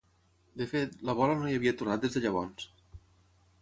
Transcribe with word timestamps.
De 0.61 0.67
fet, 0.71 0.95
la 1.09 1.15
bola 1.21 1.37
no 1.43 1.51
hi 1.53 1.59
havia 1.59 1.77
tornat 1.83 2.05
des 2.09 2.19
de 2.19 2.25
llavors. 2.27 2.71